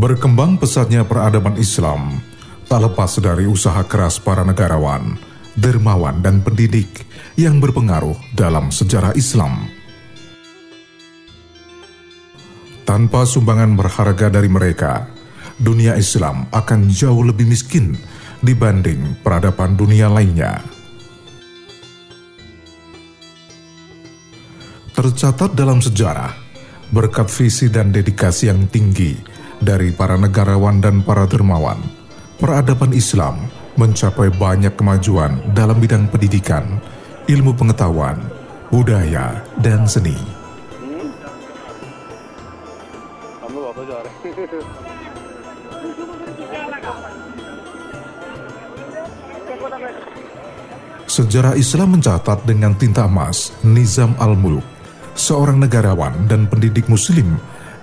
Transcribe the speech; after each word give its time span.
Berkembang 0.00 0.56
pesatnya 0.56 1.04
peradaban 1.04 1.60
Islam 1.60 2.24
tak 2.72 2.88
lepas 2.88 3.20
dari 3.20 3.44
usaha 3.44 3.84
keras 3.84 4.16
para 4.16 4.40
negarawan, 4.48 5.20
dermawan 5.52 6.24
dan 6.24 6.40
pendidik 6.40 7.04
yang 7.36 7.60
berpengaruh 7.60 8.16
dalam 8.32 8.72
sejarah 8.72 9.12
Islam. 9.12 9.68
Tanpa 12.88 13.28
sumbangan 13.28 13.76
berharga 13.76 14.32
dari 14.32 14.48
mereka, 14.48 15.04
dunia 15.60 16.00
Islam 16.00 16.48
akan 16.48 16.88
jauh 16.88 17.20
lebih 17.20 17.44
miskin 17.44 17.92
dibanding 18.40 19.20
peradaban 19.20 19.76
dunia 19.76 20.08
lainnya. 20.08 20.64
Tercatat 24.96 25.52
dalam 25.52 25.84
sejarah, 25.84 26.32
berkat 26.88 27.28
visi 27.28 27.68
dan 27.68 27.92
dedikasi 27.92 28.48
yang 28.48 28.64
tinggi 28.64 29.29
dari 29.60 29.92
para 29.92 30.16
negarawan 30.16 30.80
dan 30.80 31.04
para 31.04 31.28
dermawan, 31.28 31.78
peradaban 32.40 32.96
Islam 32.96 33.44
mencapai 33.76 34.32
banyak 34.32 34.74
kemajuan 34.74 35.40
dalam 35.52 35.78
bidang 35.78 36.08
pendidikan, 36.08 36.80
ilmu 37.28 37.54
pengetahuan, 37.54 38.18
budaya, 38.72 39.44
dan 39.60 39.84
seni. 39.84 40.16
Sejarah 51.10 51.58
Islam 51.58 51.98
mencatat 51.98 52.46
dengan 52.46 52.72
tinta 52.78 53.04
emas 53.04 53.50
Nizam 53.66 54.14
al-Mulk, 54.22 54.62
seorang 55.18 55.58
negarawan 55.58 56.14
dan 56.30 56.46
pendidik 56.46 56.86
muslim 56.86 57.34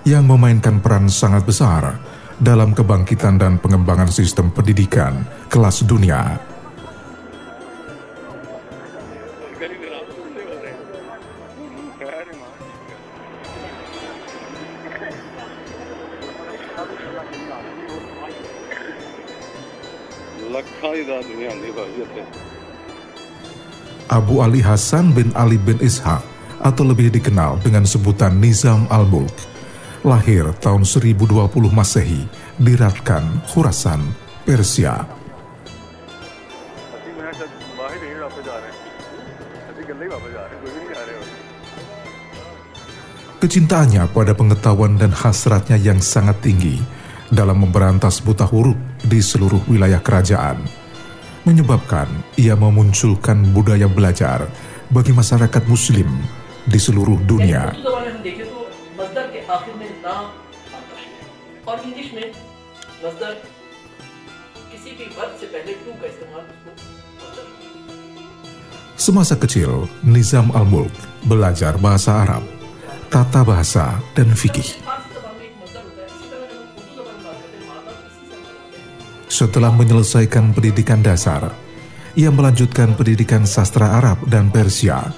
yang 0.07 0.23
memainkan 0.23 0.79
peran 0.79 1.11
sangat 1.11 1.43
besar 1.43 1.99
dalam 2.39 2.71
kebangkitan 2.71 3.35
dan 3.35 3.59
pengembangan 3.59 4.07
sistem 4.07 4.47
pendidikan 4.55 5.27
kelas 5.51 5.83
dunia. 5.83 6.39
Abu 24.07 24.39
Ali 24.39 24.63
Hasan 24.63 25.11
bin 25.11 25.35
Ali 25.35 25.59
bin 25.59 25.75
Ishaq 25.83 26.23
atau 26.63 26.83
lebih 26.87 27.11
dikenal 27.11 27.59
dengan 27.59 27.83
sebutan 27.83 28.39
Nizam 28.39 28.87
al-Mulk 28.87 29.56
lahir 30.07 30.47
tahun 30.63 30.87
1020 30.87 31.35
Masehi 31.67 32.23
di 32.55 32.73
Ratkan, 32.79 33.43
Khurasan, 33.51 34.01
Persia. 34.47 35.03
Kecintaannya 43.37 44.09
pada 44.15 44.33
pengetahuan 44.33 44.97
dan 44.97 45.13
hasratnya 45.13 45.77
yang 45.77 46.01
sangat 46.01 46.41
tinggi 46.41 46.81
dalam 47.29 47.61
memberantas 47.61 48.23
buta 48.23 48.47
huruf 48.47 48.79
di 49.05 49.19
seluruh 49.21 49.61
wilayah 49.69 50.01
kerajaan 50.01 50.87
menyebabkan 51.47 52.11
ia 52.35 52.59
memunculkan 52.59 53.55
budaya 53.55 53.87
belajar 53.87 54.51
bagi 54.91 55.15
masyarakat 55.15 55.63
muslim 55.71 56.11
di 56.67 56.75
seluruh 56.75 57.23
dunia. 57.23 57.71
और 61.66 61.78
इंग्लिश 61.86 62.08
में 62.14 62.26
मजदर 63.04 63.32
किसी 64.70 64.90
भी 64.98 65.04
वर्ब 65.18 65.32
से 65.40 65.46
पहले 65.54 65.72
टू 65.84 65.92
का 66.00 66.06
इस्तेमाल 66.12 66.44
Semasa 69.02 69.34
kecil, 69.34 69.90
Nizam 70.06 70.54
al-Mulk 70.54 70.94
belajar 71.26 71.74
bahasa 71.74 72.22
Arab, 72.22 72.46
tata 73.10 73.42
bahasa, 73.42 73.98
dan 74.14 74.30
fikih. 74.30 74.78
Setelah 79.26 79.74
menyelesaikan 79.74 80.54
pendidikan 80.54 81.02
dasar, 81.02 81.50
ia 82.14 82.30
melanjutkan 82.30 82.94
pendidikan 82.94 83.42
sastra 83.42 83.98
Arab 83.98 84.22
dan 84.30 84.54
Persia, 84.54 85.10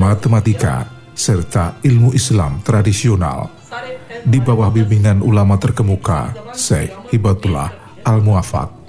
matematika, 0.00 0.88
serta 1.12 1.76
ilmu 1.84 2.16
Islam 2.16 2.64
tradisional 2.64 3.52
di 4.25 4.39
bawah 4.41 4.67
bimbingan 4.73 5.23
ulama 5.23 5.55
terkemuka 5.55 6.33
Syekh 6.55 6.91
Hibatullah 7.13 7.71
Al-Muafak. 8.03 8.79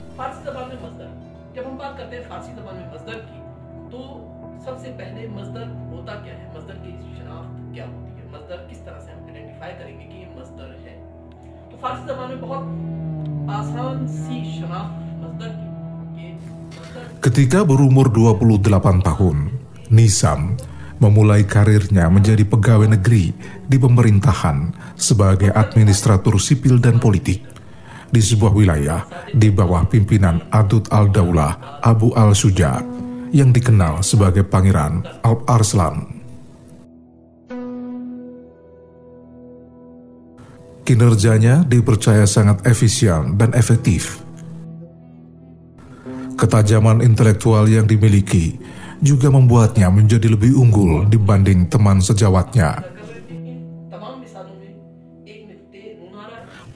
Ketika 17.21 17.69
berumur 17.69 18.09
28 18.09 19.05
tahun, 19.05 19.37
Nizam 19.93 20.57
memulai 21.01 21.45
karirnya 21.45 22.09
menjadi 22.09 22.45
pegawai 22.49 22.97
negeri 22.97 23.37
di 23.69 23.77
pemerintahan 23.77 24.73
sebagai 25.01 25.49
administratur 25.49 26.37
sipil 26.37 26.77
dan 26.77 27.01
politik 27.01 27.41
di 28.11 28.21
sebuah 28.21 28.53
wilayah 28.53 29.01
di 29.33 29.49
bawah 29.49 29.89
pimpinan 29.89 30.45
Adud 30.53 30.91
al-Daulah 30.93 31.81
Abu 31.81 32.13
al-Suja 32.13 32.85
yang 33.33 33.55
dikenal 33.55 34.03
sebagai 34.03 34.45
Pangeran 34.45 35.01
Alp 35.23 35.47
Arslan. 35.49 36.21
Kinerjanya 40.83 41.63
dipercaya 41.63 42.27
sangat 42.27 42.67
efisien 42.67 43.39
dan 43.39 43.55
efektif. 43.55 44.19
Ketajaman 46.35 46.99
intelektual 47.07 47.71
yang 47.71 47.87
dimiliki 47.87 48.59
juga 48.99 49.31
membuatnya 49.31 49.87
menjadi 49.87 50.35
lebih 50.35 50.59
unggul 50.59 51.07
dibanding 51.07 51.71
teman 51.71 52.03
sejawatnya. 52.03 52.83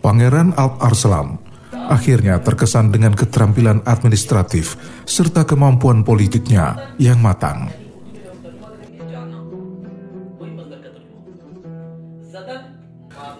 Pangeran 0.04 0.52
Alp 0.60 0.84
Arslan 0.84 1.40
akhirnya 1.88 2.36
terkesan 2.44 2.92
dengan 2.92 3.16
keterampilan 3.16 3.80
administratif 3.88 4.76
serta 5.08 5.48
kemampuan 5.48 6.04
politiknya 6.04 6.92
yang 7.00 7.24
matang. 7.24 7.72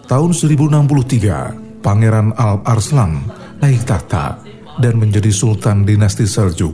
Tahun 0.09 0.31
1063, 0.33 1.85
Pangeran 1.85 2.33
Alp 2.33 2.65
Arslan 2.65 3.29
naik 3.61 3.85
tahta 3.85 4.41
dan 4.81 4.97
menjadi 4.97 5.29
Sultan 5.29 5.85
dinasti 5.85 6.25
Seljuk. 6.25 6.73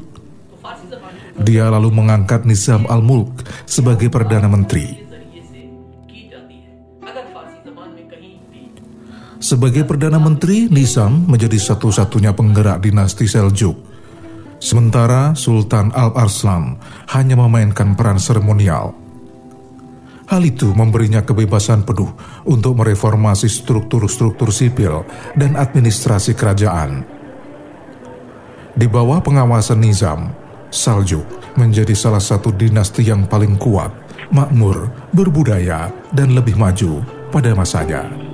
Dia 1.44 1.68
lalu 1.68 1.91
mengangkat 1.91 2.47
Nizam 2.47 2.88
al-Mulk 2.88 3.44
sebagai 3.68 4.08
Perdana 4.08 4.47
Menteri. 4.47 5.01
Sebagai 9.52 9.84
Perdana 9.84 10.16
Menteri, 10.16 10.72
Nizam 10.72 11.28
menjadi 11.28 11.59
satu-satunya 11.59 12.32
penggerak 12.32 12.80
dinasti 12.80 13.28
Seljuk. 13.28 13.76
Sementara 14.64 15.36
Sultan 15.36 15.92
Al-Arslan 15.92 16.80
hanya 17.12 17.36
memainkan 17.36 17.92
peran 18.00 18.16
seremonial. 18.16 18.96
Hal 20.32 20.40
itu 20.48 20.72
memberinya 20.72 21.20
kebebasan 21.28 21.84
penuh 21.84 22.16
untuk 22.48 22.80
mereformasi 22.80 23.52
struktur-struktur 23.52 24.56
sipil 24.56 25.03
dan 25.36 25.59
administrasi 25.59 26.32
kerajaan. 26.32 27.04
Di 28.72 28.88
bawah 28.88 29.20
pengawasan 29.20 29.84
Nizam, 29.84 30.32
Saljuk 30.72 31.28
menjadi 31.59 31.92
salah 31.92 32.24
satu 32.24 32.56
dinasti 32.56 33.04
yang 33.04 33.28
paling 33.28 33.59
kuat, 33.59 33.92
makmur, 34.32 35.12
berbudaya, 35.12 35.92
dan 36.16 36.32
lebih 36.40 36.56
maju 36.56 37.04
pada 37.36 37.52
masanya. 37.52 38.31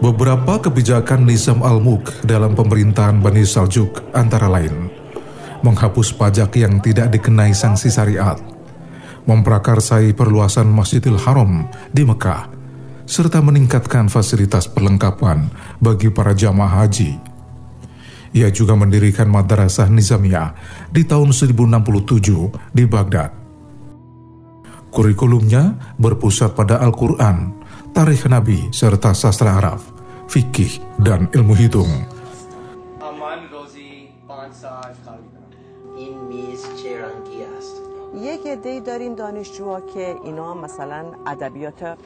Beberapa 0.00 0.54
kebijakan 0.64 1.28
Nizam 1.28 1.60
al-Mulk 1.60 2.24
dalam 2.24 2.56
pemerintahan 2.56 3.20
Bani 3.20 3.44
Saljuk 3.44 4.00
antara 4.16 4.48
lain 4.48 4.88
menghapus 5.60 6.16
pajak 6.16 6.56
yang 6.56 6.80
tidak 6.80 7.12
dikenai 7.12 7.52
sanksi 7.52 7.92
syariat, 7.92 8.40
memprakarsai 9.28 10.16
perluasan 10.16 10.72
Masjidil 10.72 11.20
Haram 11.20 11.68
di 11.92 12.02
Mekah, 12.08 12.48
serta 13.04 13.44
meningkatkan 13.44 14.08
fasilitas 14.08 14.64
perlengkapan 14.64 15.52
bagi 15.84 16.08
para 16.08 16.32
jamaah 16.32 16.84
haji. 16.84 17.29
Ia 18.30 18.46
juga 18.54 18.78
mendirikan 18.78 19.26
Madrasah 19.26 19.90
Nizamiyah 19.90 20.54
di 20.90 21.02
tahun 21.02 21.34
1067 21.34 22.74
di 22.74 22.84
Baghdad. 22.86 23.30
Kurikulumnya 24.90 25.94
berpusat 25.98 26.54
pada 26.54 26.78
Al-Quran, 26.82 27.54
tarikh 27.90 28.26
Nabi, 28.30 28.70
serta 28.70 29.14
sastra 29.14 29.58
Arab, 29.58 29.82
fikih, 30.30 30.78
dan 30.98 31.26
ilmu 31.30 31.54
hitung. 31.58 32.19
عده 38.49 38.79
داریم 38.79 39.15
دانشجوها 39.15 39.81
که 39.81 40.15
اینا 40.23 40.53
مثلا 40.53 41.05
ادبیات 41.27 41.97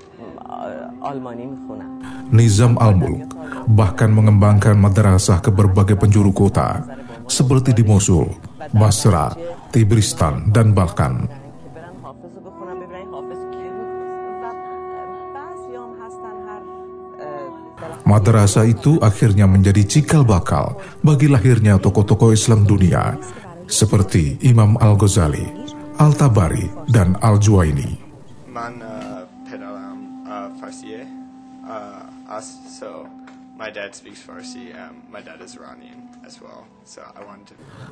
آلمانی 1.01 1.45
میخونن 1.45 1.89
Nizam 2.29 2.77
al-Mulk 2.77 3.33
bahkan 3.65 4.13
mengembangkan 4.13 4.77
madrasah 4.77 5.41
ke 5.41 5.49
berbagai 5.49 5.97
penjuru 5.97 6.29
kota 6.29 6.85
seperti 7.25 7.73
di 7.73 7.81
Mosul, 7.85 8.29
Basra, 8.73 9.33
Tibristan, 9.73 10.49
dan 10.53 10.73
Balkan. 10.77 11.29
Madrasah 18.05 18.65
itu 18.65 18.97
akhirnya 18.97 19.45
menjadi 19.45 19.85
cikal 19.85 20.25
bakal 20.25 20.81
bagi 21.05 21.29
lahirnya 21.29 21.77
tokoh-tokoh 21.77 22.33
Islam 22.33 22.65
dunia 22.65 23.17
seperti 23.69 24.41
Imam 24.41 24.81
Al-Ghazali, 24.81 25.62
Al-Tabari, 25.98 26.66
dan 26.90 27.14
Al-Juwaini. 27.22 28.02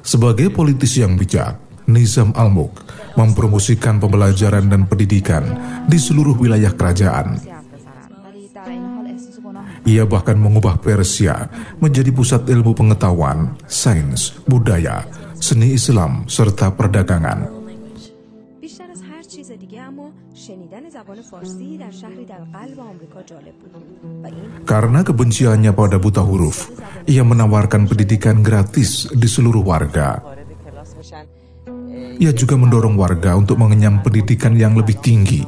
Sebagai 0.02 0.48
politisi 0.50 0.98
yang 1.02 1.14
bijak, 1.14 1.54
Nizam 1.86 2.30
Al-Mulk 2.34 2.74
mempromosikan 3.18 3.98
pembelajaran 3.98 4.70
dan 4.70 4.86
pendidikan 4.86 5.44
di 5.86 5.98
seluruh 5.98 6.38
wilayah 6.38 6.70
kerajaan 6.74 7.52
ia 9.82 10.06
bahkan 10.06 10.38
mengubah 10.38 10.78
Persia 10.78 11.50
menjadi 11.82 12.14
pusat 12.14 12.46
ilmu 12.46 12.70
pengetahuan, 12.70 13.58
sains, 13.66 14.38
budaya, 14.46 15.02
seni 15.42 15.74
Islam, 15.74 16.26
serta 16.30 16.70
perdagangan. 16.70 17.61
Karena 24.64 25.00
kebenciannya 25.04 25.72
pada 25.76 25.96
buta 26.00 26.22
huruf, 26.24 26.72
ia 27.04 27.20
menawarkan 27.20 27.84
pendidikan 27.84 28.40
gratis 28.40 29.08
di 29.12 29.28
seluruh 29.28 29.60
warga. 29.60 30.24
Ia 32.22 32.32
juga 32.32 32.54
mendorong 32.56 32.96
warga 32.96 33.36
untuk 33.36 33.60
mengenyam 33.60 34.00
pendidikan 34.00 34.56
yang 34.56 34.78
lebih 34.78 35.00
tinggi 35.00 35.44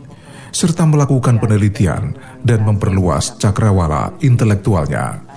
serta 0.55 0.87
melakukan 0.87 1.43
penelitian 1.43 2.15
dan 2.47 2.63
memperluas 2.63 3.35
cakrawala 3.43 4.15
intelektualnya. 4.23 5.34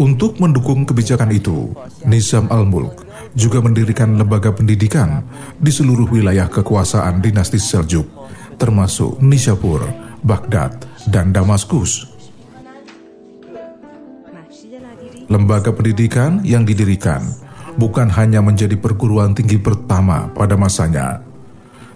Untuk 0.00 0.40
mendukung 0.40 0.88
kebijakan 0.88 1.28
itu, 1.36 1.76
Nizam 2.08 2.48
Al-Mulk 2.48 3.04
juga 3.36 3.60
mendirikan 3.60 4.16
lembaga 4.16 4.56
pendidikan 4.56 5.20
di 5.60 5.68
seluruh 5.68 6.08
wilayah 6.08 6.48
kekuasaan 6.48 7.20
dinasti 7.20 7.60
Seljuk, 7.60 8.08
termasuk 8.56 9.20
Nishapur, 9.20 9.84
Baghdad, 10.24 10.80
dan 11.12 11.28
Damaskus. 11.28 12.08
Lembaga 15.28 15.76
pendidikan 15.76 16.40
yang 16.40 16.64
didirikan 16.64 17.20
bukan 17.76 18.08
hanya 18.16 18.40
menjadi 18.40 18.80
perguruan 18.80 19.36
tinggi 19.36 19.60
pertama 19.60 20.32
pada 20.32 20.56
masanya, 20.56 21.20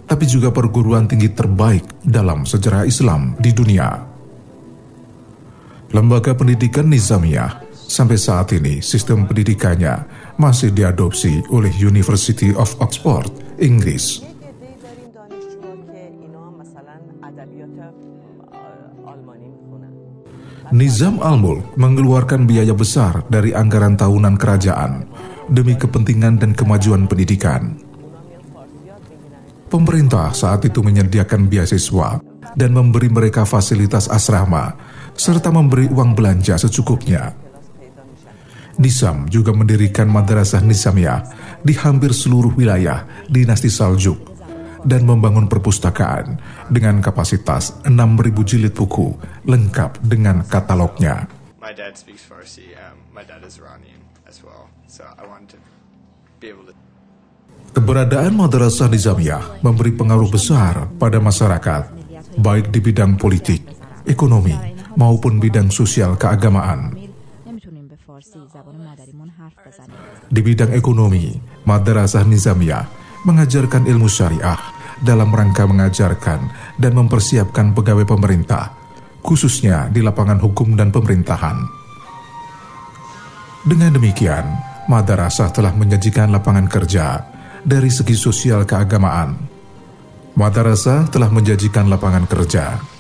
tapi 0.05 0.29
juga 0.29 0.53
perguruan 0.53 1.09
tinggi 1.09 1.33
terbaik 1.33 2.05
dalam 2.05 2.45
sejarah 2.45 2.85
Islam 2.85 3.41
di 3.41 3.57
dunia. 3.57 4.12
Lembaga 5.93 6.33
pendidikan 6.33 6.89
Nizamiyah 6.89 7.69
sampai 7.77 8.17
saat 8.17 8.49
ini 8.57 8.81
sistem 8.81 9.29
pendidikannya 9.29 10.09
masih 10.41 10.73
diadopsi 10.73 11.45
oleh 11.53 11.69
University 11.77 12.49
of 12.57 12.73
Oxford, 12.81 13.29
Inggris. 13.61 14.25
Nizam 20.73 21.21
al-Mulk 21.21 21.77
mengeluarkan 21.77 22.49
biaya 22.49 22.73
besar 22.73 23.29
dari 23.29 23.53
anggaran 23.53 23.93
tahunan 23.93 24.41
kerajaan 24.41 25.05
demi 25.53 25.77
kepentingan 25.77 26.41
dan 26.41 26.57
kemajuan 26.57 27.05
pendidikan. 27.05 27.77
Pemerintah 29.69 30.33
saat 30.33 30.65
itu 30.65 30.81
menyediakan 30.81 31.53
beasiswa 31.53 32.25
dan 32.57 32.71
memberi 32.73 33.09
mereka 33.09 33.45
fasilitas 33.45 34.09
asrama, 34.09 34.77
serta 35.17 35.53
memberi 35.53 35.89
uang 35.89 36.17
belanja 36.17 36.57
secukupnya. 36.59 37.33
Nisam 38.81 39.29
juga 39.29 39.53
mendirikan 39.53 40.09
madrasah 40.09 40.65
Nisamiyah 40.65 41.21
di 41.61 41.77
hampir 41.77 42.17
seluruh 42.17 42.57
wilayah 42.57 43.05
dinasti 43.29 43.69
Saljuk 43.69 44.33
dan 44.83 45.07
membangun 45.07 45.47
perpustakaan 45.47 46.41
dengan 46.73 46.99
kapasitas 46.99 47.79
6.000 47.87 48.49
jilid 48.49 48.75
buku 48.75 49.15
lengkap 49.47 50.03
dengan 50.03 50.43
katalognya. 50.49 51.29
My 51.63 51.71
dad 51.71 51.95
speaks 51.95 52.27
Farsi. 52.27 52.75
Um, 52.75 52.99
my 53.15 53.23
dad 53.23 53.47
is 53.47 53.61
Iranian 53.61 54.03
as 54.27 54.43
well, 54.43 54.67
so 54.91 55.07
I 55.07 55.23
want 55.29 55.53
to 55.55 55.59
be 56.43 56.51
able 56.51 56.67
to 56.67 56.75
Keberadaan 57.73 58.37
Madrasah 58.37 58.93
Nizamiyah 58.93 59.65
memberi 59.65 59.97
pengaruh 59.97 60.29
besar 60.29 60.93
pada 61.01 61.17
masyarakat, 61.17 61.89
baik 62.37 62.69
di 62.69 62.85
bidang 62.85 63.17
politik, 63.17 63.65
ekonomi, 64.05 64.53
maupun 64.97 65.39
bidang 65.43 65.69
sosial 65.73 66.17
keagamaan. 66.17 66.95
Di 70.33 70.41
bidang 70.41 70.73
ekonomi, 70.73 71.37
Madrasah 71.67 72.25
Nizamiyah 72.25 72.87
mengajarkan 73.23 73.87
ilmu 73.87 74.11
syariah 74.11 74.59
dalam 75.03 75.31
rangka 75.35 75.67
mengajarkan 75.67 76.41
dan 76.79 76.93
mempersiapkan 76.95 77.75
pegawai 77.75 78.07
pemerintah, 78.07 78.71
khususnya 79.23 79.91
di 79.91 80.03
lapangan 80.03 80.39
hukum 80.39 80.79
dan 80.79 80.95
pemerintahan. 80.95 81.59
Dengan 83.63 83.95
demikian, 83.95 84.43
madrasah 84.91 85.55
telah 85.55 85.71
menyajikan 85.71 86.35
lapangan 86.35 86.67
kerja 86.67 87.23
dari 87.63 87.91
segi 87.91 88.19
sosial 88.19 88.67
keagamaan. 88.67 89.39
Madrasah 90.35 91.07
telah 91.13 91.31
menjanjikan 91.31 91.87
lapangan 91.87 92.27
kerja. 92.27 92.92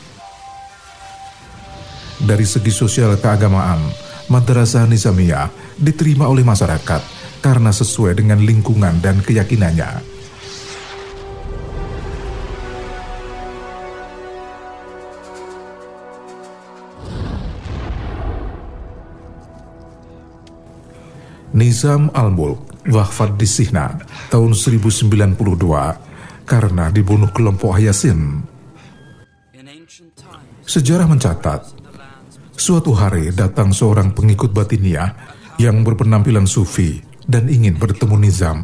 Dari 2.22 2.46
segi 2.46 2.70
sosial 2.70 3.18
keagamaan, 3.18 3.82
Madrasah 4.30 4.86
Nizamiyah 4.86 5.50
diterima 5.74 6.30
oleh 6.30 6.46
masyarakat 6.46 7.02
karena 7.42 7.74
sesuai 7.74 8.22
dengan 8.22 8.38
lingkungan 8.38 9.02
dan 9.02 9.18
keyakinannya. 9.18 10.14
Nizam 21.52 22.08
al-Mulk 22.14 22.86
wafat 22.88 23.36
di 23.36 23.44
Sihna 23.44 23.98
tahun 24.30 24.54
1092 24.56 25.36
karena 26.48 26.88
dibunuh 26.88 27.28
kelompok 27.34 27.76
Hayasin. 27.76 28.46
Sejarah 30.62 31.04
mencatat, 31.04 31.81
suatu 32.56 32.92
hari 32.92 33.32
datang 33.32 33.72
seorang 33.72 34.12
pengikut 34.12 34.52
batiniah 34.52 35.12
yang 35.60 35.84
berpenampilan 35.84 36.48
sufi 36.48 37.00
dan 37.26 37.48
ingin 37.48 37.76
bertemu 37.76 38.16
Nizam. 38.18 38.58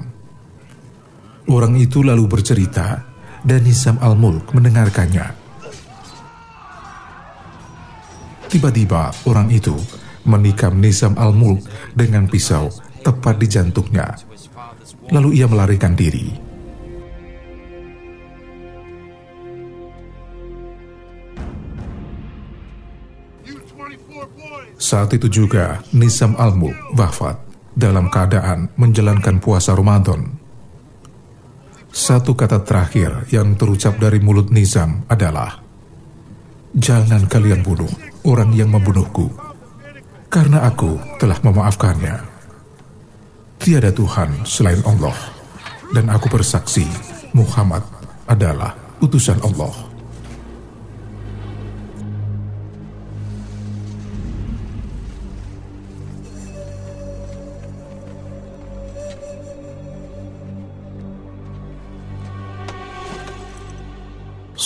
Orang 1.49 1.81
itu 1.81 2.05
lalu 2.05 2.29
bercerita 2.29 3.05
dan 3.45 3.61
Nizam 3.65 3.97
al-Mulk 4.03 4.53
mendengarkannya. 4.53 5.33
Tiba-tiba 8.49 9.13
orang 9.29 9.53
itu 9.53 9.77
menikam 10.25 10.81
Nizam 10.81 11.17
al-Mulk 11.17 11.65
dengan 11.93 12.29
pisau 12.29 12.73
tepat 13.05 13.37
di 13.41 13.47
jantungnya. 13.49 14.17
Lalu 15.09 15.41
ia 15.41 15.47
melarikan 15.49 15.97
diri. 15.97 16.48
Saat 24.79 25.17
itu 25.17 25.27
juga 25.29 25.83
Nizam 25.93 26.37
Almu 26.39 26.71
wafat 26.95 27.41
dalam 27.75 28.11
keadaan 28.11 28.71
menjalankan 28.79 29.39
puasa 29.39 29.75
Ramadan. 29.75 30.39
Satu 31.89 32.37
kata 32.37 32.63
terakhir 32.63 33.27
yang 33.33 33.57
terucap 33.59 33.97
dari 33.97 34.21
mulut 34.21 34.53
Nizam 34.53 35.03
adalah, 35.09 35.65
Jangan 36.77 37.27
kalian 37.27 37.65
bunuh 37.65 37.91
orang 38.29 38.53
yang 38.55 38.71
membunuhku. 38.71 39.33
karena 40.29 40.69
aku 40.69 41.01
telah 41.17 41.41
memaafkannya. 41.41 42.21
Tiada 43.57 43.89
Tuhan 43.89 44.45
selain 44.45 44.85
Allah, 44.85 45.17
dan 45.97 46.13
aku 46.13 46.29
bersaksi 46.29 46.85
Muhammad 47.33 47.81
adalah 48.29 48.77
utusan 49.01 49.41
Allah. 49.41 49.73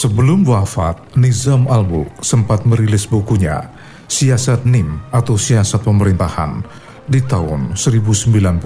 Sebelum 0.02 0.42
wafat, 0.42 0.98
Nizam 1.14 1.70
al-Mulk 1.70 2.26
sempat 2.26 2.66
merilis 2.66 3.06
bukunya 3.06 3.70
Siasat 4.10 4.66
NIM 4.66 4.98
atau 5.14 5.38
Siasat 5.38 5.86
Pemerintahan 5.86 6.58
di 7.06 7.22
tahun 7.22 7.78
1091. 7.78 8.58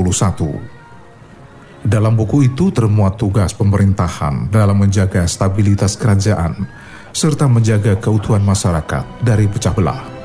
Dalam 1.85 2.16
buku 2.16 2.49
itu 2.49 2.73
termuat 2.73 3.21
tugas 3.21 3.52
pemerintahan 3.52 4.49
dalam 4.49 4.81
menjaga 4.81 5.28
stabilitas 5.28 6.00
kerajaan 6.00 6.64
serta 7.12 7.45
menjaga 7.52 8.00
keutuhan 8.00 8.40
masyarakat 8.40 9.05
dari 9.21 9.45
pecah 9.45 9.76
belah. 9.76 10.15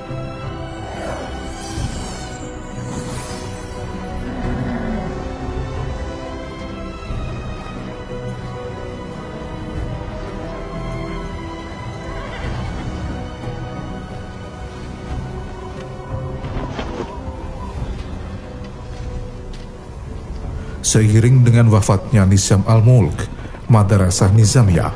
Seiring 20.81 21.45
dengan 21.45 21.69
wafatnya 21.69 22.25
Nizam 22.25 22.65
al-Mulk, 22.65 23.29
Madrasah 23.69 24.33
Nizamiyah 24.33 24.91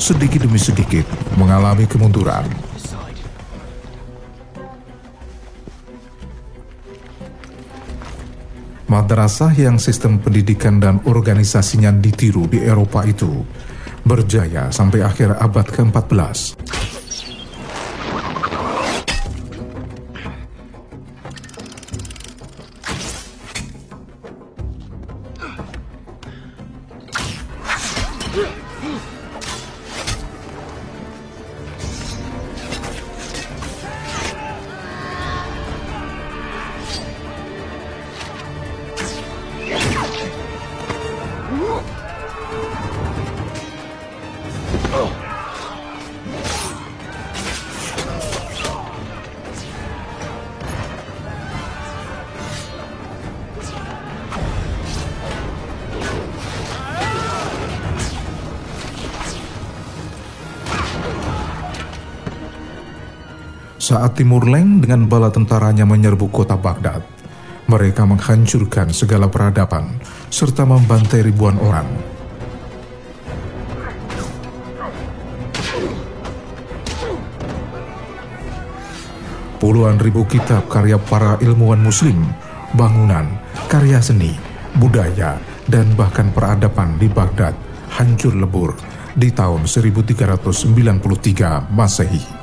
sedikit 0.00 0.48
demi 0.48 0.56
sedikit 0.56 1.04
mengalami 1.36 1.84
kemunduran. 1.84 2.48
Madrasah 8.90 9.54
yang 9.54 9.78
sistem 9.78 10.18
pendidikan 10.18 10.82
dan 10.82 10.98
organisasinya 11.06 11.94
ditiru 11.94 12.50
di 12.50 12.58
Eropa 12.58 13.06
itu 13.06 13.46
berjaya 14.02 14.66
sampai 14.74 15.06
akhir 15.06 15.38
abad 15.38 15.62
ke-14. 15.70 16.69
Saat 63.90 64.22
Timur 64.22 64.46
Leng 64.46 64.78
dengan 64.78 65.10
bala 65.10 65.34
tentaranya 65.34 65.82
menyerbu 65.82 66.30
kota 66.30 66.54
Baghdad, 66.54 67.02
mereka 67.66 68.06
menghancurkan 68.06 68.94
segala 68.94 69.26
peradaban 69.26 69.98
serta 70.30 70.62
membantai 70.62 71.26
ribuan 71.26 71.58
orang. 71.58 71.90
Puluhan 79.58 79.98
ribu 79.98 80.22
kitab 80.30 80.70
karya 80.70 80.94
para 80.94 81.34
ilmuwan 81.42 81.82
muslim, 81.82 82.30
bangunan, 82.78 83.26
karya 83.66 83.98
seni, 83.98 84.38
budaya, 84.78 85.34
dan 85.66 85.98
bahkan 85.98 86.30
peradaban 86.30 86.94
di 86.94 87.10
Baghdad 87.10 87.58
hancur 87.98 88.38
lebur 88.38 88.70
di 89.18 89.34
tahun 89.34 89.66
1393 89.66 91.74
Masehi. 91.74 92.39